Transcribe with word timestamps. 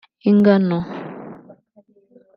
ingano 0.29 0.79